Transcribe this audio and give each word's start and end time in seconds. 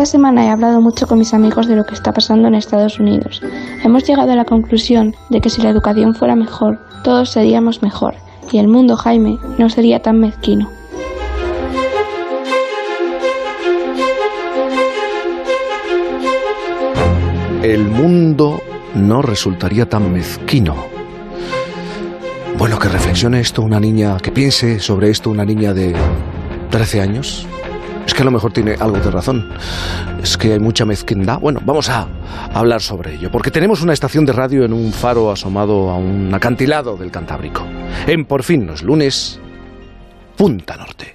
Esta 0.00 0.12
semana 0.12 0.46
he 0.46 0.48
hablado 0.48 0.80
mucho 0.80 1.06
con 1.06 1.18
mis 1.18 1.34
amigos 1.34 1.66
de 1.66 1.76
lo 1.76 1.84
que 1.84 1.92
está 1.92 2.10
pasando 2.10 2.48
en 2.48 2.54
Estados 2.54 2.98
Unidos. 2.98 3.42
Hemos 3.84 4.02
llegado 4.04 4.32
a 4.32 4.34
la 4.34 4.46
conclusión 4.46 5.14
de 5.28 5.42
que 5.42 5.50
si 5.50 5.60
la 5.60 5.68
educación 5.68 6.14
fuera 6.14 6.34
mejor, 6.34 6.80
todos 7.04 7.28
seríamos 7.28 7.82
mejor 7.82 8.14
y 8.50 8.56
el 8.56 8.66
mundo, 8.66 8.96
Jaime, 8.96 9.36
no 9.58 9.68
sería 9.68 10.00
tan 10.00 10.18
mezquino. 10.18 10.70
El 17.62 17.86
mundo 17.86 18.62
no 18.94 19.20
resultaría 19.20 19.86
tan 19.86 20.10
mezquino. 20.10 20.76
Bueno, 22.56 22.78
que 22.78 22.88
reflexione 22.88 23.40
esto 23.40 23.60
una 23.60 23.78
niña, 23.78 24.16
que 24.16 24.32
piense 24.32 24.80
sobre 24.80 25.10
esto 25.10 25.28
una 25.28 25.44
niña 25.44 25.74
de 25.74 25.94
13 26.70 27.02
años. 27.02 27.46
Es 28.06 28.14
que 28.14 28.22
a 28.22 28.24
lo 28.24 28.30
mejor 28.30 28.52
tiene 28.52 28.74
algo 28.78 28.98
de 28.98 29.10
razón. 29.10 29.48
Es 30.22 30.36
que 30.36 30.52
hay 30.52 30.58
mucha 30.58 30.84
mezquindad. 30.84 31.38
Bueno, 31.38 31.60
vamos 31.64 31.88
a 31.88 32.08
hablar 32.52 32.80
sobre 32.80 33.14
ello, 33.14 33.30
porque 33.30 33.50
tenemos 33.50 33.82
una 33.82 33.92
estación 33.92 34.24
de 34.24 34.32
radio 34.32 34.64
en 34.64 34.72
un 34.72 34.92
faro 34.92 35.30
asomado 35.30 35.90
a 35.90 35.96
un 35.96 36.32
acantilado 36.34 36.96
del 36.96 37.10
Cantábrico. 37.10 37.64
En 38.06 38.24
Por 38.24 38.42
fin 38.42 38.66
los 38.66 38.82
lunes, 38.82 39.40
Punta 40.36 40.76
Norte. 40.76 41.14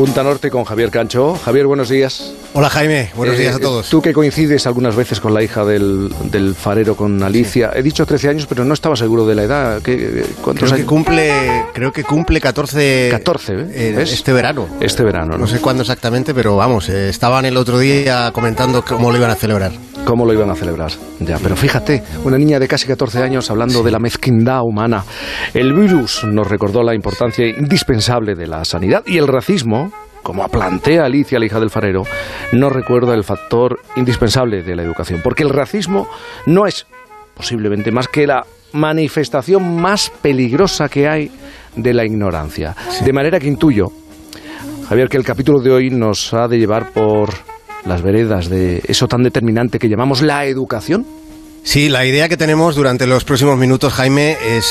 Punta 0.00 0.22
Norte 0.22 0.50
con 0.50 0.64
Javier 0.64 0.90
Cancho. 0.90 1.34
Javier, 1.34 1.66
buenos 1.66 1.90
días. 1.90 2.32
Hola 2.54 2.70
Jaime, 2.70 3.10
buenos 3.14 3.36
días 3.36 3.56
a 3.56 3.58
eh, 3.58 3.60
todos. 3.60 3.90
Tú 3.90 4.00
que 4.00 4.14
coincides 4.14 4.66
algunas 4.66 4.96
veces 4.96 5.20
con 5.20 5.34
la 5.34 5.42
hija 5.42 5.62
del, 5.66 6.10
del 6.30 6.54
farero, 6.54 6.96
con 6.96 7.22
Alicia. 7.22 7.72
He 7.74 7.82
dicho 7.82 8.06
13 8.06 8.30
años, 8.30 8.46
pero 8.46 8.64
no 8.64 8.72
estaba 8.72 8.96
seguro 8.96 9.26
de 9.26 9.34
la 9.34 9.42
edad. 9.42 9.82
¿Qué, 9.82 10.24
¿Cuántos 10.40 10.70
creo 10.70 10.80
Que 10.80 10.86
cumple, 10.86 11.34
creo 11.74 11.92
que 11.92 12.02
cumple 12.02 12.40
14, 12.40 13.08
14 13.10 13.52
¿eh? 13.74 13.94
este 13.98 14.32
verano. 14.32 14.66
Este 14.80 15.02
verano, 15.02 15.32
¿no? 15.32 15.38
No 15.40 15.46
sé 15.46 15.60
cuándo 15.60 15.82
exactamente, 15.82 16.32
pero 16.32 16.56
vamos, 16.56 16.88
eh, 16.88 17.10
estaban 17.10 17.44
el 17.44 17.58
otro 17.58 17.78
día 17.78 18.30
comentando 18.32 18.82
cómo 18.82 19.10
lo 19.10 19.18
iban 19.18 19.30
a 19.30 19.34
celebrar. 19.34 19.72
¿Cómo 20.04 20.26
lo 20.26 20.32
iban 20.32 20.50
a 20.50 20.54
celebrar? 20.54 20.90
Ya, 21.20 21.38
pero 21.42 21.56
fíjate, 21.56 22.02
una 22.24 22.36
niña 22.36 22.58
de 22.58 22.66
casi 22.66 22.86
14 22.86 23.22
años 23.22 23.50
hablando 23.50 23.82
de 23.82 23.90
la 23.90 23.98
mezquindad 23.98 24.62
humana. 24.62 25.04
El 25.54 25.72
virus 25.72 26.24
nos 26.24 26.48
recordó 26.48 26.82
la 26.82 26.94
importancia 26.94 27.46
indispensable 27.46 28.34
de 28.34 28.46
la 28.46 28.64
sanidad 28.64 29.02
y 29.06 29.18
el 29.18 29.28
racismo 29.28 29.92
como 30.22 30.46
plantea 30.48 31.04
Alicia, 31.04 31.38
la 31.38 31.46
hija 31.46 31.60
del 31.60 31.70
farero, 31.70 32.02
no 32.52 32.68
recuerda 32.68 33.14
el 33.14 33.24
factor 33.24 33.80
indispensable 33.96 34.62
de 34.62 34.76
la 34.76 34.82
educación, 34.82 35.20
porque 35.24 35.42
el 35.42 35.48
racismo 35.48 36.08
no 36.46 36.66
es 36.66 36.86
posiblemente 37.34 37.90
más 37.90 38.06
que 38.06 38.26
la 38.26 38.44
manifestación 38.72 39.80
más 39.80 40.12
peligrosa 40.22 40.88
que 40.88 41.08
hay 41.08 41.30
de 41.74 41.94
la 41.94 42.04
ignorancia. 42.04 42.76
De 43.04 43.12
manera 43.12 43.40
que 43.40 43.48
intuyo, 43.48 43.86
Javier, 44.88 45.08
que 45.08 45.16
el 45.16 45.24
capítulo 45.24 45.60
de 45.60 45.70
hoy 45.70 45.90
nos 45.90 46.34
ha 46.34 46.48
de 46.48 46.58
llevar 46.58 46.92
por 46.92 47.30
las 47.84 48.02
veredas 48.02 48.48
de 48.48 48.82
eso 48.86 49.08
tan 49.08 49.22
determinante 49.22 49.78
que 49.78 49.88
llamamos 49.88 50.22
la 50.22 50.46
educación. 50.46 51.06
Sí, 51.62 51.88
la 51.88 52.06
idea 52.06 52.28
que 52.28 52.36
tenemos 52.36 52.74
durante 52.74 53.06
los 53.06 53.24
próximos 53.24 53.58
minutos, 53.58 53.92
Jaime, 53.92 54.36
es 54.46 54.66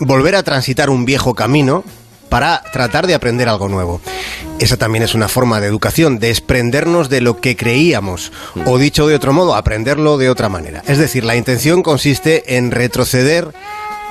volver 0.00 0.36
a 0.36 0.42
transitar 0.42 0.90
un 0.90 1.04
viejo 1.04 1.34
camino 1.34 1.84
para 2.28 2.62
tratar 2.72 3.06
de 3.06 3.14
aprender 3.14 3.48
algo 3.48 3.68
nuevo. 3.68 4.00
Esa 4.58 4.76
también 4.76 5.02
es 5.02 5.14
una 5.14 5.28
forma 5.28 5.60
de 5.60 5.66
educación, 5.66 6.18
desprendernos 6.18 7.08
de 7.08 7.20
lo 7.20 7.40
que 7.40 7.56
creíamos, 7.56 8.32
o 8.66 8.78
dicho 8.78 9.06
de 9.06 9.14
otro 9.14 9.32
modo, 9.32 9.54
aprenderlo 9.54 10.18
de 10.18 10.28
otra 10.28 10.48
manera. 10.48 10.82
Es 10.86 10.98
decir, 10.98 11.24
la 11.24 11.36
intención 11.36 11.82
consiste 11.82 12.56
en 12.56 12.70
retroceder 12.70 13.48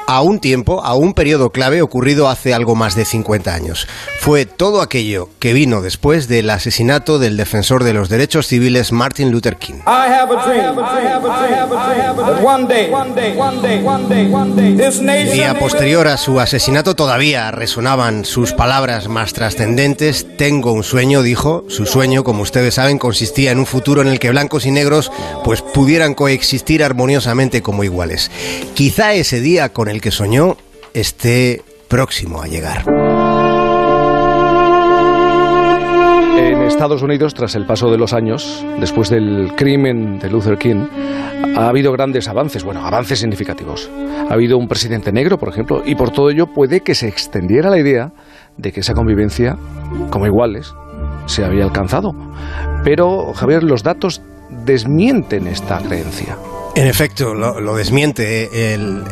a 0.07 0.21
un 0.21 0.39
tiempo, 0.39 0.83
a 0.83 0.95
un 0.95 1.13
periodo 1.13 1.51
clave 1.51 1.81
ocurrido 1.81 2.29
hace 2.29 2.53
algo 2.53 2.75
más 2.75 2.95
de 2.95 3.05
50 3.05 3.53
años. 3.53 3.87
Fue 4.21 4.45
todo 4.45 4.81
aquello 4.81 5.29
que 5.39 5.53
vino 5.53 5.81
después 5.81 6.27
del 6.27 6.49
asesinato 6.49 7.19
del 7.19 7.37
defensor 7.37 7.83
de 7.83 7.93
los 7.93 8.09
derechos 8.09 8.47
civiles 8.47 8.91
Martin 8.93 9.31
Luther 9.31 9.57
King. 9.57 9.81
Día 15.31 15.59
posterior 15.59 16.07
a 16.07 16.17
su 16.17 16.39
asesinato 16.39 16.95
todavía 16.95 17.51
resonaban 17.51 18.23
sus 18.23 18.53
palabras 18.53 19.09
más 19.09 19.33
trascendentes. 19.33 20.25
Tengo 20.37 20.71
un 20.71 20.83
sueño, 20.83 21.21
dijo. 21.21 21.65
Su 21.67 21.85
sueño, 21.85 22.23
como 22.23 22.43
ustedes 22.43 22.75
saben, 22.75 22.97
consistía 22.97 23.51
en 23.51 23.59
un 23.59 23.65
futuro 23.65 24.01
en 24.01 24.07
el 24.07 24.19
que 24.19 24.29
blancos 24.29 24.65
y 24.65 24.71
negros 24.71 25.11
pues 25.43 25.61
pudieran 25.61 26.13
coexistir 26.13 26.83
armoniosamente 26.83 27.61
como 27.61 27.83
iguales. 27.83 28.31
Quizá 28.73 29.13
ese 29.13 29.41
día 29.41 29.69
con 29.69 29.89
el 29.89 29.96
el 29.97 30.01
que 30.01 30.11
soñó 30.11 30.57
esté 30.93 31.63
próximo 31.87 32.39
a 32.39 32.45
llegar. 32.45 32.85
En 36.37 36.61
Estados 36.61 37.01
Unidos, 37.01 37.33
tras 37.33 37.55
el 37.55 37.65
paso 37.65 37.89
de 37.89 37.97
los 37.97 38.13
años, 38.13 38.63
después 38.79 39.09
del 39.09 39.53
crimen 39.55 40.19
de 40.19 40.29
Luther 40.29 40.59
King, 40.59 40.85
ha 41.55 41.67
habido 41.67 41.91
grandes 41.93 42.27
avances, 42.27 42.63
bueno, 42.63 42.85
avances 42.85 43.17
significativos. 43.19 43.89
Ha 44.29 44.33
habido 44.33 44.59
un 44.59 44.67
presidente 44.67 45.11
negro, 45.11 45.39
por 45.39 45.49
ejemplo, 45.49 45.81
y 45.83 45.95
por 45.95 46.11
todo 46.11 46.29
ello 46.29 46.45
puede 46.45 46.81
que 46.81 46.93
se 46.93 47.07
extendiera 47.07 47.71
la 47.71 47.79
idea 47.79 48.11
de 48.55 48.71
que 48.71 48.81
esa 48.81 48.93
convivencia, 48.93 49.57
como 50.11 50.27
iguales, 50.27 50.75
se 51.25 51.43
había 51.43 51.63
alcanzado. 51.63 52.11
Pero, 52.83 53.33
Javier, 53.33 53.63
los 53.63 53.81
datos 53.81 54.21
desmienten 54.63 55.47
esta 55.47 55.79
creencia. 55.79 56.37
En 56.77 56.85
efecto, 56.85 57.33
lo, 57.33 57.75
desmiente 57.75 58.75
el, 58.75 59.03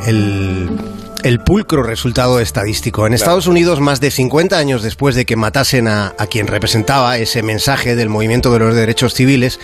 el, 1.23 1.39
pulcro 1.39 1.81
resultado 1.81 2.39
estadístico. 2.39 3.07
En 3.07 3.13
Estados 3.15 3.47
Unidos, 3.47 3.79
más 3.79 3.99
de 3.99 4.11
50 4.11 4.55
años 4.55 4.83
después 4.83 5.15
de 5.15 5.25
que 5.25 5.35
matasen 5.35 5.87
a, 5.87 6.13
a, 6.15 6.27
quien 6.27 6.45
representaba 6.45 7.17
ese 7.17 7.41
mensaje 7.41 7.95
del 7.95 8.07
movimiento 8.07 8.53
de 8.53 8.59
los 8.59 8.75
derechos 8.75 9.15
civiles, 9.15 9.59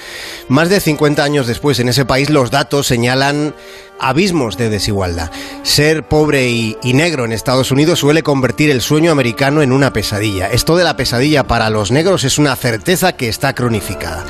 más 0.47 0.69
de 0.69 0.79
50 0.79 1.23
años 1.23 1.45
después 1.45 1.79
en 1.79 1.89
ese 1.89 2.03
país 2.03 2.31
los 2.31 2.49
datos 2.49 2.87
señalan 2.87 3.53
abismos 4.01 4.57
de 4.57 4.69
desigualdad. 4.69 5.31
Ser 5.61 6.03
pobre 6.03 6.49
y, 6.49 6.75
negro 6.83 7.23
en 7.23 7.31
Estados 7.31 7.71
Unidos 7.71 7.99
suele 7.99 8.23
convertir 8.23 8.71
el 8.71 8.81
sueño 8.81 9.11
americano 9.11 9.61
en 9.61 9.71
una 9.71 9.93
pesadilla. 9.93 10.47
Esto 10.47 10.75
de 10.75 10.83
la 10.83 10.97
pesadilla 10.97 11.43
para 11.43 11.69
los 11.69 11.91
negros 11.91 12.23
es 12.23 12.39
una 12.39 12.55
certeza 12.55 13.13
que 13.13 13.29
está 13.29 13.53
cronificada. 13.53 14.25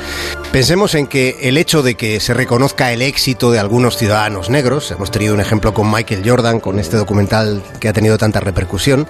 Pensemos 0.51 0.95
en 0.95 1.07
que 1.07 1.37
el 1.43 1.57
hecho 1.57 1.81
de 1.81 1.95
que 1.95 2.19
se 2.19 2.33
reconozca 2.33 2.91
el 2.91 3.01
éxito 3.01 3.51
de 3.51 3.59
algunos 3.59 3.95
ciudadanos 3.95 4.49
negros, 4.49 4.91
hemos 4.91 5.09
tenido 5.09 5.33
un 5.33 5.39
ejemplo 5.39 5.73
con 5.73 5.89
Michael 5.89 6.23
Jordan, 6.29 6.59
con 6.59 6.77
este 6.77 6.97
documental 6.97 7.63
que 7.79 7.87
ha 7.87 7.93
tenido 7.93 8.17
tanta 8.17 8.41
repercusión, 8.41 9.07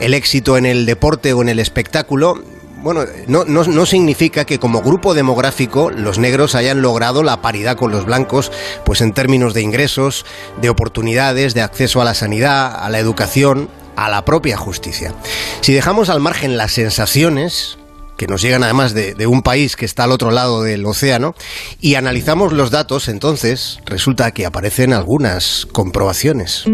el 0.00 0.14
éxito 0.14 0.58
en 0.58 0.66
el 0.66 0.86
deporte 0.86 1.32
o 1.32 1.42
en 1.42 1.48
el 1.48 1.60
espectáculo, 1.60 2.42
bueno, 2.82 3.04
no, 3.28 3.44
no, 3.44 3.86
significa 3.86 4.44
que 4.44 4.58
como 4.58 4.82
grupo 4.82 5.14
demográfico 5.14 5.90
los 5.90 6.18
negros 6.18 6.56
hayan 6.56 6.82
logrado 6.82 7.22
la 7.22 7.40
paridad 7.40 7.76
con 7.76 7.92
los 7.92 8.04
blancos, 8.04 8.50
pues 8.84 9.00
en 9.00 9.12
términos 9.12 9.54
de 9.54 9.62
ingresos, 9.62 10.26
de 10.60 10.70
oportunidades, 10.70 11.54
de 11.54 11.62
acceso 11.62 12.00
a 12.00 12.04
la 12.04 12.14
sanidad, 12.14 12.74
a 12.74 12.88
la 12.88 12.98
educación, 12.98 13.68
a 13.94 14.08
la 14.08 14.24
propia 14.24 14.56
justicia. 14.56 15.14
Si 15.60 15.72
dejamos 15.72 16.08
al 16.08 16.18
margen 16.18 16.56
las 16.56 16.72
sensaciones, 16.72 17.78
que 18.20 18.26
nos 18.26 18.42
llegan 18.42 18.62
además 18.62 18.92
de, 18.92 19.14
de, 19.14 19.26
un 19.26 19.40
país 19.40 19.76
que 19.76 19.86
está 19.86 20.04
al 20.04 20.12
otro 20.12 20.30
lado 20.30 20.62
del 20.62 20.84
océano, 20.84 21.34
y 21.80 21.94
analizamos 21.94 22.52
los 22.52 22.70
datos, 22.70 23.08
entonces 23.08 23.78
resulta 23.86 24.32
que 24.32 24.44
aparecen 24.44 24.92
algunas 24.92 25.66
comprobaciones. 25.72 26.66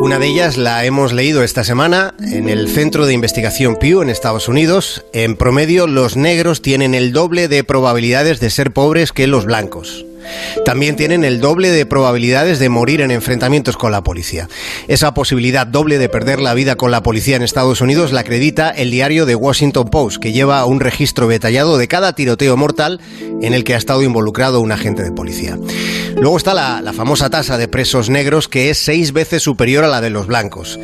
Una 0.00 0.18
de 0.18 0.26
ellas 0.26 0.56
la 0.56 0.84
hemos 0.84 1.12
leído 1.12 1.44
esta 1.44 1.62
semana 1.62 2.14
en 2.18 2.48
el 2.48 2.68
Centro 2.68 3.06
de 3.06 3.14
Investigación 3.14 3.76
Pew 3.76 4.02
en 4.02 4.10
Estados 4.10 4.48
Unidos. 4.48 5.04
En 5.12 5.36
promedio, 5.36 5.86
los 5.86 6.16
negros 6.16 6.62
tienen 6.62 6.96
el 6.96 7.12
doble 7.12 7.46
de 7.46 7.62
probabilidades 7.62 8.40
de 8.40 8.50
ser 8.50 8.72
pobres 8.72 9.12
que 9.12 9.28
los 9.28 9.44
blancos. 9.44 10.04
También 10.64 10.96
tienen 10.96 11.24
el 11.24 11.40
doble 11.40 11.70
de 11.70 11.86
probabilidades 11.86 12.58
de 12.58 12.68
morir 12.68 13.00
en 13.00 13.10
enfrentamientos 13.10 13.76
con 13.76 13.92
la 13.92 14.02
policía. 14.02 14.48
Esa 14.88 15.14
posibilidad 15.14 15.66
doble 15.66 15.98
de 15.98 16.08
perder 16.08 16.40
la 16.40 16.54
vida 16.54 16.76
con 16.76 16.90
la 16.90 17.02
policía 17.02 17.36
en 17.36 17.42
Estados 17.42 17.80
Unidos 17.80 18.12
la 18.12 18.20
acredita 18.20 18.70
el 18.70 18.90
diario 18.90 19.26
The 19.26 19.34
Washington 19.34 19.88
Post, 19.88 20.18
que 20.18 20.32
lleva 20.32 20.64
un 20.66 20.80
registro 20.80 21.28
detallado 21.28 21.78
de 21.78 21.88
cada 21.88 22.14
tiroteo 22.14 22.56
mortal 22.56 23.00
en 23.40 23.54
el 23.54 23.64
que 23.64 23.74
ha 23.74 23.78
estado 23.78 24.02
involucrado 24.02 24.60
un 24.60 24.72
agente 24.72 25.02
de 25.02 25.12
policía. 25.12 25.58
Luego 26.16 26.36
está 26.36 26.54
la, 26.54 26.92
famosa 26.92 27.30
tasa 27.30 27.58
de 27.58 27.68
presos 27.68 28.10
negros, 28.10 28.48
que 28.48 28.70
es 28.70 28.78
seis 28.78 29.12
veces 29.12 29.42
superior 29.42 29.84
a 29.84 29.88
la 29.88 30.00
de 30.00 30.10
los 30.10 30.26
blancos. 30.26 30.78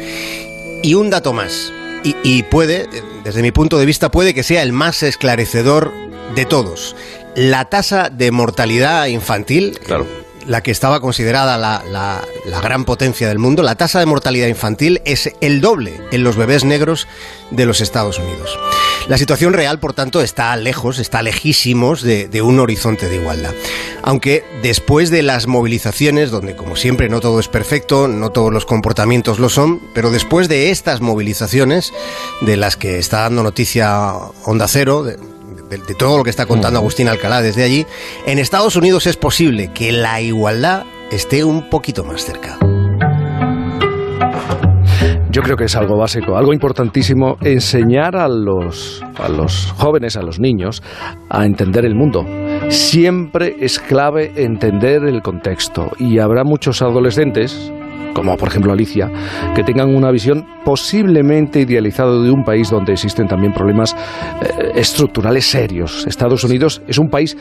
Y 0.83 0.95
un 0.95 1.11
dato 1.11 1.33
más, 1.33 1.73
y, 2.05 2.43
puede, 2.45 2.89
desde 3.25 3.43
mi 3.43 3.51
punto 3.51 3.79
de 3.79 3.87
vista, 3.87 4.11
puede 4.11 4.35
que 4.35 4.43
sea 4.43 4.63
el 4.63 4.73
más 4.73 5.03
esclarecedor 5.03 5.93
de 6.35 6.45
todos 6.45 6.95
la 7.39 7.67
tasa 7.67 8.11
de 8.11 8.33
mortalidad 8.33 9.07
infantil, 9.07 9.79
la 10.49 10.61
que 10.61 10.73
estaba 10.73 11.01
considerada 11.01 11.57
la, 11.57 12.25
gran 12.61 12.85
potencia 12.85 13.29
del 13.29 13.39
mundo, 13.39 13.63
la 13.63 13.77
tasa 13.77 14.01
de 14.01 14.07
mortalidad 14.07 14.49
infantil 14.49 15.01
es 15.05 15.31
el 15.41 15.61
doble 15.61 16.01
en 16.11 16.25
los 16.25 16.35
bebés 16.35 16.65
negros 16.65 17.07
de 17.53 17.65
los 17.65 17.81
Estados 17.81 18.19
Unidos. 18.19 18.59
La 19.07 19.19
situación 19.19 19.53
real, 19.53 19.79
por 19.79 19.93
tanto, 19.93 20.21
está 20.21 20.57
lejos, 20.57 20.99
está 20.99 21.23
lejísimos 21.23 22.03
de, 22.03 22.27
de 22.27 22.43
un 22.43 22.59
horizonte 22.59 23.09
de 23.09 23.17
igualdad. 23.17 23.55
Aunque 24.03 24.45
después 24.61 25.11
de 25.11 25.23
las 25.23 25.47
movilizaciones, 25.47 26.33
donde 26.33 26.57
como 26.57 26.75
siempre 26.75 27.09
no 27.09 27.21
todo 27.21 27.39
es 27.39 27.47
perfecto, 27.47 28.09
no 28.09 28.31
todos 28.31 28.53
los 28.53 28.67
comportamientos 28.67 29.39
lo 29.39 29.49
son, 29.49 29.81
pero 29.95 30.11
después 30.11 30.49
de 30.49 30.71
estas 30.71 31.01
movilizaciones, 31.01 31.93
de 32.41 32.57
las 32.57 32.77
que 32.77 32.99
está 32.99 33.21
dando 33.21 33.45
noticia 33.45 34.13
Onda 34.45 34.67
Cero, 34.67 35.05
de, 35.05 35.19
todo 35.99 36.19
lo 36.19 36.25
que 36.25 36.31
está 36.31 36.47
contando 36.47 36.79
Agustín 36.79 37.09
Alcalá 37.09 37.43
desde 37.43 37.65
allí, 37.65 37.87
en 38.27 38.39
Estados 38.39 38.77
Unidos 38.77 39.07
es 39.07 39.17
posible 39.17 39.73
que 39.73 39.93
la 39.93 40.21
igualdad 40.21 40.85
esté 41.11 41.45
un 41.45 41.69
poquito 41.69 42.05
más 42.05 42.25
cerca. 42.25 42.59
Yo 45.31 45.43
creo 45.43 45.57
que 45.57 45.65
es 45.65 45.77
algo 45.77 45.99
básico, 45.99 46.37
algo 46.37 46.55
importantísimo, 46.55 47.37
enseñar 47.43 48.17
a 48.17 48.29
los, 48.29 49.05
a 49.19 49.29
los 49.29 49.73
jóvenes, 49.77 50.17
a 50.17 50.23
los 50.23 50.41
niños, 50.41 50.83
a 51.29 51.45
entender 51.45 51.85
el 51.85 51.95
mundo. 51.95 52.25
Siempre 52.71 53.55
es 53.61 53.79
clave 53.79 54.33
entender 54.37 55.05
el 55.05 55.23
contexto 55.23 55.91
y 55.99 56.19
habrá 56.19 56.45
muchos 56.45 56.81
adolescentes, 56.81 57.71
como 58.19 58.37
por 58.37 58.49
ejemplo 58.49 58.73
Alicia, 58.73 59.11
que 59.55 59.63
tengan 59.63 59.95
una 59.95 60.11
visión 60.11 60.45
posiblemente 60.65 61.61
idealizada 61.61 62.21
de 62.21 62.31
un 62.31 62.45
país 62.45 62.71
donde 62.71 62.93
existen 62.93 63.29
también 63.29 63.53
problemas 63.53 63.95
eh, 64.43 64.73
estructurales 64.75 65.47
serios. 65.47 66.05
Estados 66.07 66.43
Unidos 66.45 66.83
es 66.89 66.99
un 66.99 67.11
país, 67.11 67.37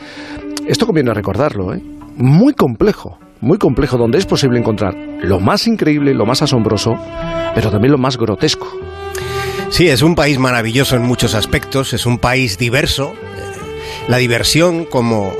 esto 0.66 0.86
conviene 0.86 1.12
recordarlo, 1.12 1.74
¿eh? 1.74 1.82
muy 2.16 2.54
complejo 2.54 3.18
muy 3.40 3.58
complejo 3.58 3.96
donde 3.96 4.18
es 4.18 4.26
posible 4.26 4.58
encontrar 4.58 4.96
lo 5.20 5.38
más 5.38 5.68
increíble, 5.68 6.12
lo 6.12 6.26
más 6.26 6.42
asombroso, 6.42 6.98
pero 7.54 7.70
también 7.70 7.92
lo 7.92 7.98
más 7.98 8.16
grotesco. 8.16 8.66
Sí, 9.70 9.86
es 9.88 10.02
un 10.02 10.16
país 10.16 10.40
maravilloso 10.40 10.96
en 10.96 11.02
muchos 11.02 11.34
aspectos, 11.34 11.92
es 11.92 12.04
un 12.04 12.18
país 12.18 12.58
diverso. 12.58 13.14
La 14.08 14.16
diversión 14.16 14.86
como 14.86 15.32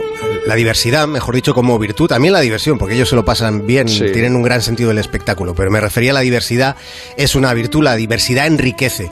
la 0.48 0.54
diversidad, 0.54 1.06
mejor 1.06 1.34
dicho, 1.34 1.52
como 1.52 1.78
virtud, 1.78 2.08
también 2.08 2.32
la 2.32 2.40
diversión, 2.40 2.78
porque 2.78 2.94
ellos 2.94 3.10
se 3.10 3.16
lo 3.16 3.22
pasan 3.22 3.66
bien, 3.66 3.86
tienen 3.86 4.34
un 4.34 4.42
gran 4.42 4.62
sentido 4.62 4.88
del 4.88 4.96
espectáculo, 4.96 5.54
pero 5.54 5.70
me 5.70 5.78
refería 5.78 6.12
a 6.12 6.14
la 6.14 6.20
diversidad, 6.20 6.74
es 7.18 7.34
una 7.34 7.52
virtud, 7.52 7.82
la 7.82 7.96
diversidad 7.96 8.46
enriquece. 8.46 9.10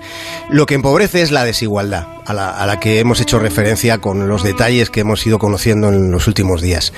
Lo 0.49 0.65
que 0.65 0.77
empobrece 0.77 1.21
es 1.21 1.33
la 1.33 1.45
desigualdad, 1.45 2.07
a 2.25 2.33
la, 2.33 2.49
a 2.49 2.65
la 2.65 2.81
que 2.81 3.01
hemos 3.01 3.21
hecho 3.21 3.39
referencia 3.39 3.99
con 3.99 4.29
los 4.29 4.45
detalles 4.45 4.89
que 4.89 5.01
hemos 5.01 5.27
ido 5.27 5.39
conociendo 5.39 5.91
en 5.91 6.11
los 6.11 6.27
últimos 6.27 6.63
días. 6.63 6.95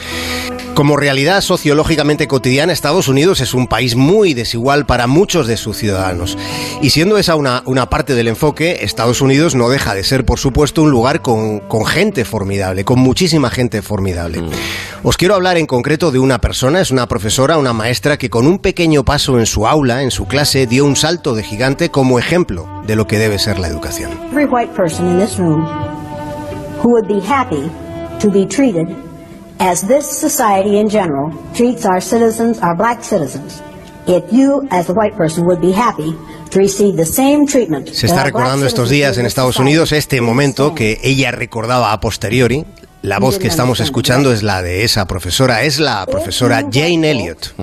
Como 0.75 0.97
realidad 0.97 1.41
sociológicamente 1.41 2.29
cotidiana, 2.29 2.73
Estados 2.73 3.09
Unidos 3.09 3.41
es 3.41 3.53
un 3.53 3.67
país 3.67 3.97
muy 3.97 4.35
desigual 4.35 4.87
para 4.87 5.09
muchos 5.09 5.49
de 5.49 5.57
sus 5.57 5.77
ciudadanos. 5.77 6.39
Y 6.81 6.91
siendo 6.91 7.19
esa 7.19 7.35
una, 7.35 7.65
una 7.67 7.91
parte 7.91 8.15
del 8.15 8.29
enfoque, 8.29 8.85
Estados 8.85 9.21
Unidos 9.21 9.57
no 9.57 9.71
deja 9.71 9.97
de 9.97 10.05
ser, 10.05 10.25
por 10.25 10.39
supuesto, 10.39 10.83
un 10.83 10.93
lugar 10.93 11.21
con, 11.23 11.59
con 11.59 11.85
gente 11.85 12.25
formidable, 12.25 12.85
con 12.85 13.01
muchísima 13.01 13.51
gente 13.51 13.83
formidable. 13.83 14.28
Mm. 14.29 14.51
Os 15.03 15.17
quiero 15.17 15.35
hablar 15.35 15.57
en 15.57 15.67
concreto 15.67 16.11
de 16.11 16.19
una 16.19 16.39
persona, 16.39 16.81
es 16.81 16.91
una 16.91 17.07
profesora, 17.07 17.59
una 17.59 17.73
maestra 17.73 18.17
que 18.17 18.31
con 18.31 18.47
un 18.47 18.59
pequeño 18.59 19.05
paso 19.05 19.39
en 19.39 19.47
su 19.47 19.67
aula, 19.67 20.03
en 20.03 20.11
su 20.11 20.27
clase, 20.27 20.67
dio 20.67 20.85
un 20.85 20.97
salto 20.97 21.35
de 21.35 21.43
gigante 21.43 21.91
como 21.91 22.19
ejemplo 22.19 22.69
de 22.87 22.97
lo 22.97 23.07
que 23.07 23.19
debe 23.19 23.39
ser 23.39 23.59
la 23.59 23.69
educación. 23.69 24.11
Every 24.31 24.47
white 24.47 24.73
person 24.75 25.07
in 25.09 25.19
this 25.19 25.39
room 25.39 25.67
who 26.83 26.91
would 26.91 27.09
be 27.09 27.21
happy 27.21 27.71
to 28.21 28.31
be 28.31 28.47
treated 28.47 28.89
as 29.59 29.87
this 29.87 30.05
society 30.05 30.79
in 30.79 30.89
general 30.89 31.33
treats 31.55 31.85
our 31.85 32.01
citizens, 32.01 32.59
our 32.63 32.77
black 32.77 33.03
citizens, 33.03 33.63
if 34.07 34.25
you, 34.33 34.67
as 34.71 34.89
a 34.89 34.93
white 34.93 35.17
person, 35.17 35.45
would 35.47 35.61
be 35.61 35.73
happy 35.73 36.15
to 36.51 36.59
receive 36.59 36.97
the 36.97 37.05
same 37.05 37.47
treatment. 37.47 37.89
Se 37.89 38.07
está 38.07 38.25
recordando 38.25 38.67
estos 38.67 38.89
días 38.89 39.19
en 39.19 39.27
Estados 39.27 39.59
Unidos 39.59 39.93
este 39.93 40.21
momento 40.21 40.75
que 40.75 40.99
ella 41.03 41.31
recordaba 41.31 41.93
a 41.93 42.01
posteriori. 42.01 42.65
La 43.03 43.21
voz 43.21 43.39
que 43.39 43.47
estamos 43.47 43.79
escuchando 43.79 44.33
es 44.33 44.43
la 44.43 44.61
de 44.61 44.83
esa 44.83 45.07
profesora, 45.07 45.63
es 45.63 45.79
la 45.79 46.05
profesora 46.07 46.63
Jane 46.71 47.13
Elliott. 47.13 47.55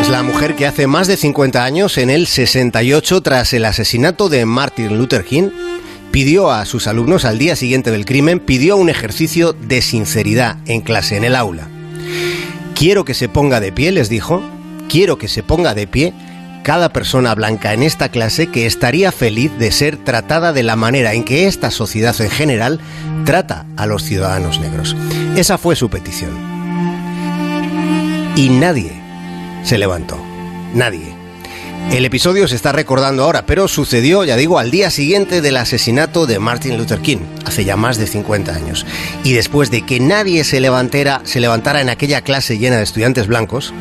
Es 0.00 0.08
la 0.10 0.22
mujer 0.22 0.54
que 0.56 0.66
hace 0.66 0.86
más 0.86 1.06
de 1.06 1.16
50 1.16 1.64
años, 1.64 1.96
en 1.96 2.10
el 2.10 2.26
68, 2.26 3.22
tras 3.22 3.54
el 3.54 3.64
asesinato 3.64 4.28
de 4.28 4.44
Martin 4.44 4.98
Luther 4.98 5.24
King, 5.24 5.48
pidió 6.10 6.50
a 6.50 6.66
sus 6.66 6.86
alumnos 6.86 7.24
al 7.24 7.38
día 7.38 7.56
siguiente 7.56 7.90
del 7.90 8.04
crimen, 8.04 8.40
pidió 8.40 8.76
un 8.76 8.90
ejercicio 8.90 9.54
de 9.54 9.80
sinceridad 9.80 10.58
en 10.66 10.82
clase, 10.82 11.16
en 11.16 11.24
el 11.24 11.34
aula. 11.34 11.68
Quiero 12.74 13.06
que 13.06 13.14
se 13.14 13.30
ponga 13.30 13.60
de 13.60 13.72
pie, 13.72 13.90
les 13.92 14.10
dijo, 14.10 14.42
quiero 14.90 15.16
que 15.16 15.28
se 15.28 15.42
ponga 15.42 15.74
de 15.74 15.86
pie 15.86 16.12
cada 16.62 16.92
persona 16.92 17.34
blanca 17.34 17.72
en 17.72 17.82
esta 17.82 18.08
clase 18.08 18.48
que 18.48 18.66
estaría 18.66 19.12
feliz 19.12 19.52
de 19.58 19.72
ser 19.72 19.96
tratada 19.96 20.52
de 20.52 20.62
la 20.62 20.76
manera 20.76 21.14
en 21.14 21.24
que 21.24 21.46
esta 21.46 21.70
sociedad 21.70 22.18
en 22.20 22.30
general 22.30 22.80
trata 23.24 23.66
a 23.76 23.86
los 23.86 24.02
ciudadanos 24.02 24.60
negros. 24.60 24.96
Esa 25.36 25.58
fue 25.58 25.76
su 25.76 25.90
petición. 25.90 26.30
Y 28.36 28.48
nadie 28.48 28.92
se 29.64 29.78
levantó. 29.78 30.18
Nadie. 30.74 31.22
El 31.90 32.06
episodio 32.06 32.48
se 32.48 32.56
está 32.56 32.72
recordando 32.72 33.22
ahora, 33.22 33.44
pero 33.44 33.68
sucedió, 33.68 34.24
ya 34.24 34.36
digo, 34.36 34.58
al 34.58 34.70
día 34.70 34.90
siguiente 34.90 35.42
del 35.42 35.58
asesinato 35.58 36.26
de 36.26 36.38
Martin 36.38 36.78
Luther 36.78 37.00
King, 37.00 37.18
hace 37.44 37.66
ya 37.66 37.76
más 37.76 37.98
de 37.98 38.06
50 38.06 38.54
años. 38.54 38.86
Y 39.24 39.34
después 39.34 39.70
de 39.70 39.82
que 39.82 40.00
nadie 40.00 40.44
se 40.44 40.60
levantara, 40.60 41.20
se 41.24 41.40
levantara 41.40 41.82
en 41.82 41.90
aquella 41.90 42.22
clase 42.22 42.56
llena 42.56 42.78
de 42.78 42.84
estudiantes 42.84 43.26
blancos, 43.26 43.74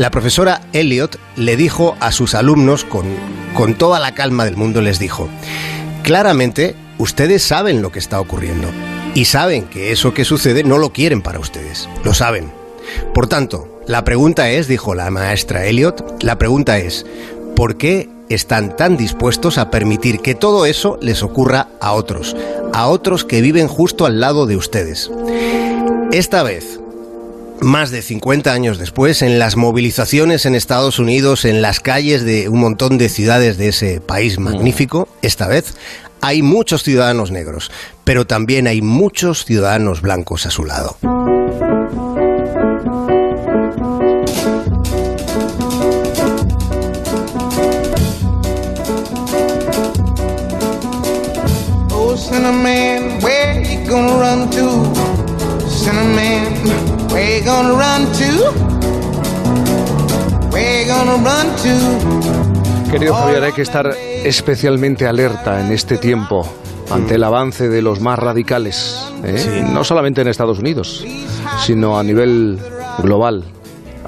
la 0.00 0.10
profesora 0.10 0.62
Elliot 0.72 1.18
le 1.36 1.58
dijo 1.58 1.94
a 2.00 2.10
sus 2.10 2.34
alumnos 2.34 2.86
con, 2.86 3.04
con 3.52 3.74
toda 3.74 4.00
la 4.00 4.14
calma 4.14 4.46
del 4.46 4.56
mundo, 4.56 4.80
les 4.80 4.98
dijo, 4.98 5.28
claramente 6.02 6.74
ustedes 6.96 7.42
saben 7.42 7.82
lo 7.82 7.92
que 7.92 7.98
está 7.98 8.18
ocurriendo 8.18 8.66
y 9.14 9.26
saben 9.26 9.64
que 9.64 9.92
eso 9.92 10.14
que 10.14 10.24
sucede 10.24 10.64
no 10.64 10.78
lo 10.78 10.94
quieren 10.94 11.20
para 11.20 11.38
ustedes, 11.38 11.86
lo 12.02 12.14
saben. 12.14 12.50
Por 13.12 13.26
tanto, 13.26 13.82
la 13.86 14.02
pregunta 14.02 14.48
es, 14.48 14.68
dijo 14.68 14.94
la 14.94 15.10
maestra 15.10 15.66
Elliot, 15.66 16.22
la 16.22 16.38
pregunta 16.38 16.78
es, 16.78 17.04
¿por 17.54 17.76
qué 17.76 18.08
están 18.30 18.76
tan 18.76 18.96
dispuestos 18.96 19.58
a 19.58 19.70
permitir 19.70 20.20
que 20.20 20.34
todo 20.34 20.64
eso 20.64 20.98
les 21.02 21.22
ocurra 21.22 21.68
a 21.78 21.92
otros, 21.92 22.34
a 22.72 22.88
otros 22.88 23.26
que 23.26 23.42
viven 23.42 23.68
justo 23.68 24.06
al 24.06 24.18
lado 24.18 24.46
de 24.46 24.56
ustedes? 24.56 25.10
Esta 26.10 26.42
vez, 26.42 26.79
más 27.60 27.90
de 27.90 28.02
50 28.02 28.52
años 28.52 28.78
después, 28.78 29.22
en 29.22 29.38
las 29.38 29.56
movilizaciones 29.56 30.46
en 30.46 30.54
Estados 30.54 30.98
Unidos, 30.98 31.44
en 31.44 31.62
las 31.62 31.80
calles 31.80 32.24
de 32.24 32.48
un 32.48 32.60
montón 32.60 32.98
de 32.98 33.08
ciudades 33.08 33.58
de 33.58 33.68
ese 33.68 34.00
país 34.00 34.38
magnífico, 34.38 35.08
esta 35.22 35.46
vez 35.46 35.74
hay 36.20 36.42
muchos 36.42 36.82
ciudadanos 36.82 37.30
negros, 37.30 37.70
pero 38.04 38.26
también 38.26 38.66
hay 38.66 38.82
muchos 38.82 39.44
ciudadanos 39.44 40.02
blancos 40.02 40.46
a 40.46 40.50
su 40.50 40.64
lado. 40.64 40.96
Querido 62.90 63.14
Javier, 63.14 63.44
hay 63.44 63.52
que 63.52 63.62
estar 63.62 63.90
especialmente 64.24 65.06
alerta 65.06 65.60
en 65.60 65.72
este 65.72 65.96
tiempo 65.96 66.46
ante 66.90 67.14
el 67.14 67.24
avance 67.24 67.68
de 67.68 67.80
los 67.80 68.00
más 68.00 68.18
radicales, 68.18 69.10
¿eh? 69.24 69.64
no 69.72 69.84
solamente 69.84 70.20
en 70.20 70.28
Estados 70.28 70.58
Unidos, 70.58 71.04
sino 71.64 71.98
a 71.98 72.02
nivel 72.02 72.58
global, 72.98 73.44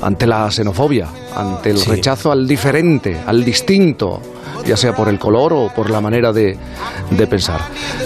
ante 0.03 0.27
la 0.27 0.51
xenofobia, 0.51 1.09
ante 1.35 1.71
el 1.71 1.83
rechazo 1.87 2.33
al 2.33 2.47
diferente, 2.47 3.19
al 3.27 3.45
distinto, 3.45 4.21
ya 4.65 4.77
sea 4.77 4.95
por 4.95 5.09
el 5.09 5.19
color 5.19 5.53
o 5.53 5.73
por 5.75 5.91
la 5.91 6.01
manera 6.01 6.33
de, 6.33 6.59
pensar. 7.29 7.61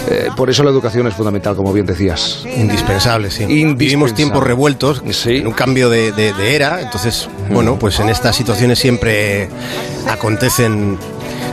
Eh, 0.09 0.29
por 0.37 0.51
eso 0.51 0.63
la 0.63 0.71
educación 0.71 1.07
es 1.07 1.15
fundamental, 1.15 1.57
como 1.57 1.73
bien 1.73 1.87
decías. 1.87 2.45
Indispensable, 2.57 3.31
sí. 3.31 3.45
Vivimos 3.47 4.15
tiempos 4.15 4.43
revueltos, 4.43 5.03
en 5.27 5.47
un 5.47 5.53
cambio 5.53 5.89
de, 5.91 6.13
era, 6.55 6.81
entonces, 6.81 7.29
bueno, 7.51 7.79
pues 7.79 7.99
en 8.01 8.09
estas 8.09 8.37
situaciones 8.37 8.79
siempre 8.79 9.49
acontecen 10.09 10.99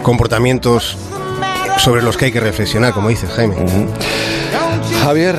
comportamientos 0.02 0.98
sobre 1.78 2.02
los 2.02 2.18
que 2.18 2.26
hay 2.26 2.32
que 2.32 2.40
reflexionar, 2.40 2.94
como 2.94 3.10
dices, 3.10 3.30
Jaime. 3.32 3.56
Javier, 5.04 5.38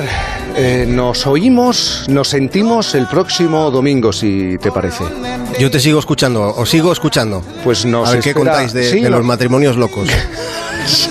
eh, 0.57 0.85
nos 0.87 1.27
oímos, 1.27 2.05
nos 2.07 2.29
sentimos 2.29 2.95
el 2.95 3.07
próximo 3.07 3.71
domingo, 3.71 4.13
si 4.13 4.57
te 4.57 4.71
parece. 4.71 5.03
Yo 5.59 5.71
te 5.71 5.79
sigo 5.79 5.99
escuchando, 5.99 6.53
os 6.55 6.69
sigo 6.69 6.91
escuchando. 6.91 7.41
Pues 7.63 7.85
nos 7.85 8.09
A 8.09 8.11
ver 8.13 8.21
qué 8.21 8.33
contáis 8.33 8.73
de, 8.73 9.09
los 9.09 9.23
matrimonios 9.23 9.77
locos. 9.77 10.09
sí. 10.85 11.09